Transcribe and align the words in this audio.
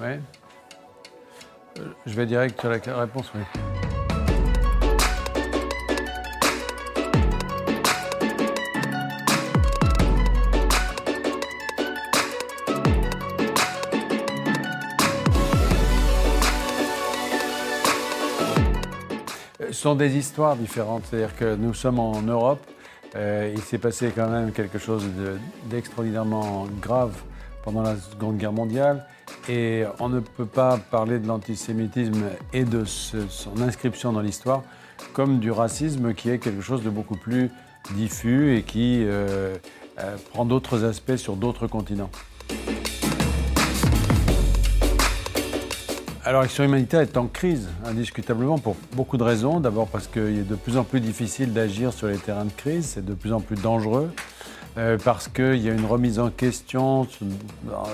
Ouais. 0.00 0.20
Euh, 1.78 1.82
Je 2.06 2.14
vais 2.14 2.26
direct 2.26 2.60
sur 2.60 2.70
la 2.70 2.78
réponse, 3.00 3.30
oui. 3.34 3.42
Ce 19.60 19.72
sont 19.72 19.94
des 19.94 20.16
histoires 20.16 20.56
différentes. 20.56 21.04
C'est-à-dire 21.08 21.36
que 21.36 21.54
nous 21.54 21.74
sommes 21.74 21.98
en 21.98 22.20
Europe. 22.22 22.60
Euh, 23.16 23.52
il 23.54 23.62
s'est 23.62 23.78
passé 23.78 24.12
quand 24.14 24.28
même 24.28 24.50
quelque 24.52 24.78
chose 24.78 25.04
de- 25.16 25.38
d'extraordinairement 25.66 26.66
grave 26.80 27.12
pendant 27.64 27.82
la 27.82 27.96
Seconde 27.96 28.36
Guerre 28.36 28.52
mondiale. 28.52 29.06
Et 29.48 29.84
on 29.98 30.08
ne 30.08 30.20
peut 30.20 30.46
pas 30.46 30.78
parler 30.78 31.18
de 31.18 31.26
l'antisémitisme 31.26 32.24
et 32.52 32.64
de 32.64 32.84
son 32.84 33.60
inscription 33.60 34.12
dans 34.12 34.20
l'histoire 34.20 34.62
comme 35.12 35.38
du 35.38 35.50
racisme 35.50 36.14
qui 36.14 36.30
est 36.30 36.38
quelque 36.38 36.62
chose 36.62 36.82
de 36.82 36.90
beaucoup 36.90 37.16
plus 37.16 37.50
diffus 37.94 38.56
et 38.56 38.62
qui 38.62 39.04
euh, 39.04 39.56
euh, 39.98 40.16
prend 40.32 40.44
d'autres 40.44 40.84
aspects 40.84 41.16
sur 41.16 41.36
d'autres 41.36 41.66
continents. 41.66 42.10
Alors 46.26 46.40
l'action 46.40 46.64
humanitaire 46.64 47.00
est 47.00 47.18
en 47.18 47.26
crise, 47.26 47.68
indiscutablement, 47.84 48.58
pour 48.58 48.76
beaucoup 48.92 49.18
de 49.18 49.22
raisons. 49.22 49.60
D'abord 49.60 49.88
parce 49.88 50.06
qu'il 50.06 50.38
est 50.38 50.48
de 50.48 50.54
plus 50.54 50.78
en 50.78 50.84
plus 50.84 51.00
difficile 51.00 51.52
d'agir 51.52 51.92
sur 51.92 52.06
les 52.06 52.16
terrains 52.16 52.46
de 52.46 52.52
crise, 52.52 52.92
c'est 52.94 53.04
de 53.04 53.12
plus 53.12 53.34
en 53.34 53.40
plus 53.40 53.56
dangereux. 53.56 54.10
Euh, 54.76 54.98
parce 55.02 55.28
qu'il 55.28 55.62
y 55.62 55.70
a 55.70 55.72
une 55.72 55.84
remise 55.84 56.18
en 56.18 56.30
question 56.30 57.04
sur, 57.04 57.26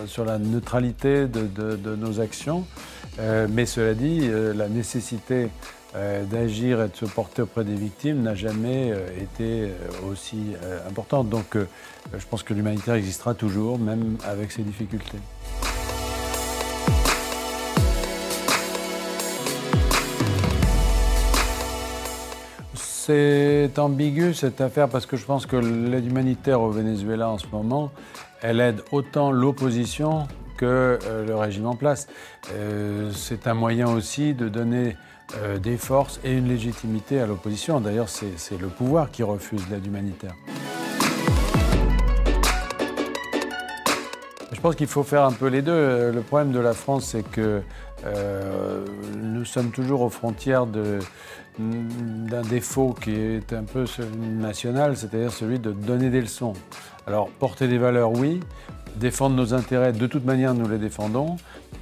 sur 0.06 0.24
la 0.24 0.38
neutralité 0.38 1.26
de, 1.26 1.96
nos 1.96 2.20
actions. 2.20 2.64
Euh, 3.18 3.46
mais 3.50 3.66
cela 3.66 3.94
dit, 3.94 4.20
euh, 4.22 4.54
la 4.54 4.68
nécessité 4.68 5.48
euh, 5.96 6.24
d'agir 6.24 6.80
et 6.80 6.88
de 6.88 6.96
se 6.96 7.04
porter 7.04 7.42
auprès 7.42 7.64
des 7.64 7.74
victimes 7.74 8.22
n'a 8.22 8.34
jamais 8.34 8.92
euh, 8.92 9.08
été 9.20 9.64
euh, 9.64 9.72
aussi 10.10 10.38
euh, 10.62 10.88
importante. 10.88 11.28
Donc 11.28 11.56
euh, 11.56 11.66
je 12.16 12.24
pense 12.26 12.42
que 12.42 12.54
l'humanitaire 12.54 12.94
existera 12.94 13.34
toujours, 13.34 13.78
même 13.78 14.16
avec 14.24 14.52
ses 14.52 14.62
difficultés. 14.62 15.18
C'est 23.02 23.78
ambigu 23.78 24.34
cette 24.34 24.60
affaire 24.60 24.86
parce 24.90 25.06
que 25.06 25.16
je 25.16 25.24
pense 25.24 25.46
que 25.46 25.56
l'aide 25.56 26.04
humanitaire 26.04 26.60
au 26.60 26.70
Venezuela 26.70 27.30
en 27.30 27.38
ce 27.38 27.46
moment, 27.50 27.90
elle 28.42 28.60
aide 28.60 28.82
autant 28.92 29.32
l'opposition 29.32 30.28
que 30.58 30.98
euh, 31.06 31.26
le 31.26 31.34
régime 31.34 31.64
en 31.64 31.76
place. 31.76 32.08
Euh, 32.52 33.10
c'est 33.14 33.46
un 33.46 33.54
moyen 33.54 33.88
aussi 33.88 34.34
de 34.34 34.50
donner 34.50 34.98
euh, 35.36 35.56
des 35.56 35.78
forces 35.78 36.20
et 36.24 36.36
une 36.36 36.46
légitimité 36.46 37.20
à 37.20 37.26
l'opposition. 37.26 37.80
D'ailleurs, 37.80 38.10
c'est 38.10 38.60
le 38.60 38.68
pouvoir 38.68 39.10
qui 39.10 39.22
refuse 39.22 39.62
l'aide 39.70 39.86
humanitaire. 39.86 40.34
Je 44.52 44.60
pense 44.60 44.76
qu'il 44.76 44.88
faut 44.88 45.04
faire 45.04 45.24
un 45.24 45.32
peu 45.32 45.46
les 45.46 45.62
deux. 45.62 46.10
Le 46.10 46.20
problème 46.20 46.52
de 46.52 46.60
la 46.60 46.74
France, 46.74 47.06
c'est 47.06 47.22
que 47.22 47.62
euh, 48.06 48.84
nous 49.22 49.44
sommes 49.44 49.70
toujours 49.70 50.02
aux 50.02 50.10
frontières 50.10 50.66
d'un 50.66 52.42
défaut 52.48 52.94
qui 53.00 53.12
est 53.12 53.52
un 53.52 53.64
peu 53.64 53.84
national, 54.18 54.96
c'est-à-dire 54.96 55.32
celui 55.32 55.58
de 55.58 55.72
donner 55.72 56.10
des 56.10 56.20
leçons. 56.20 56.54
Alors, 57.06 57.28
porter 57.28 57.68
des 57.68 57.78
valeurs, 57.78 58.12
oui. 58.12 58.40
Défendre 58.96 59.36
nos 59.36 59.54
intérêts, 59.54 59.92
de 59.92 60.06
toute 60.06 60.24
manière, 60.24 60.54
nous 60.54 60.68
les 60.68 60.78
défendons. 60.78 61.36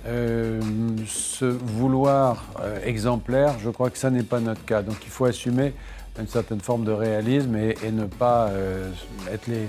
Euh, 0.06 0.60
se 1.06 1.44
vouloir 1.44 2.44
euh, 2.60 2.78
exemplaire, 2.84 3.54
je 3.60 3.70
crois 3.70 3.90
que 3.90 3.98
ça 3.98 4.10
n'est 4.10 4.22
pas 4.22 4.40
notre 4.40 4.64
cas. 4.64 4.82
Donc, 4.82 4.96
il 5.04 5.10
faut 5.10 5.24
assumer 5.24 5.72
une 6.18 6.26
certaine 6.26 6.60
forme 6.60 6.84
de 6.84 6.92
réalisme 6.92 7.56
et, 7.56 7.76
ne 7.92 8.04
pas 8.04 8.50
être 9.32 9.46
les, 9.46 9.68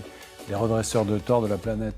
les 0.50 0.56
redresseurs 0.56 1.06
de 1.06 1.20
tort 1.20 1.44
de 1.44 1.48
la 1.48 1.58
planète. 1.58 1.96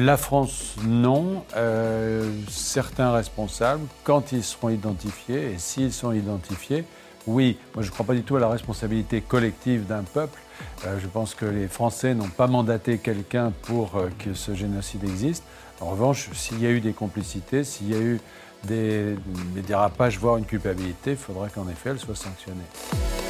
La 0.00 0.16
France, 0.16 0.76
non. 0.86 1.44
Euh, 1.56 2.32
certains 2.48 3.12
responsables, 3.12 3.86
quand 4.02 4.32
ils 4.32 4.42
seront 4.42 4.70
identifiés, 4.70 5.52
et 5.52 5.58
s'ils 5.58 5.92
sont 5.92 6.12
identifiés, 6.12 6.86
oui. 7.26 7.58
Moi, 7.74 7.82
je 7.82 7.88
ne 7.88 7.92
crois 7.92 8.06
pas 8.06 8.14
du 8.14 8.22
tout 8.22 8.34
à 8.36 8.40
la 8.40 8.48
responsabilité 8.48 9.20
collective 9.20 9.86
d'un 9.86 10.02
peuple. 10.02 10.38
Euh, 10.86 10.98
je 10.98 11.06
pense 11.06 11.34
que 11.34 11.44
les 11.44 11.68
Français 11.68 12.14
n'ont 12.14 12.30
pas 12.30 12.46
mandaté 12.46 12.96
quelqu'un 12.96 13.52
pour 13.62 13.96
euh, 13.96 14.08
que 14.18 14.32
ce 14.32 14.54
génocide 14.54 15.04
existe. 15.04 15.44
En 15.82 15.90
revanche, 15.90 16.30
s'il 16.32 16.62
y 16.62 16.66
a 16.66 16.70
eu 16.70 16.80
des 16.80 16.94
complicités, 16.94 17.62
s'il 17.62 17.90
y 17.90 17.94
a 17.94 18.00
eu 18.00 18.20
des, 18.64 19.16
des 19.54 19.62
dérapages, 19.62 20.18
voire 20.18 20.38
une 20.38 20.46
culpabilité, 20.46 21.10
il 21.10 21.16
faudra 21.18 21.50
qu'en 21.50 21.68
effet 21.68 21.90
elle 21.90 21.98
soit 21.98 22.16
sanctionnée. 22.16 23.29